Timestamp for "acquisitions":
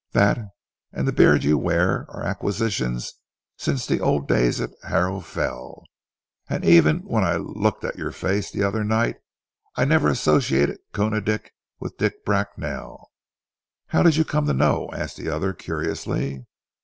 2.23-3.13